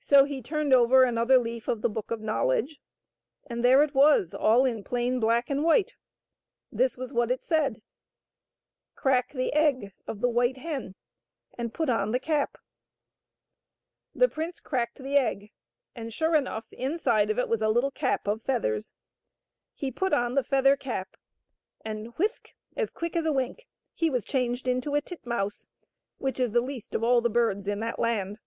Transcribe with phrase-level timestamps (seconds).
[0.00, 2.78] So he turned over another leaf of the Book of Knowledge,
[3.46, 5.94] and there it was all in plain black and white.
[6.70, 7.80] This was what it said:"
[8.96, 10.94] Crack the egg of the white hen
[11.56, 12.58] and put on the cap''
[14.14, 15.52] The prince cracked the egg,
[15.94, 18.92] and, sure enough, inside of it was a little cap of feathers.
[19.72, 21.16] He put on the feather cap
[21.82, 25.66] and— ^whisk!— ^as quick as a wink he was changed into a titmouse,
[26.18, 28.38] which is the least of all the birds in that land.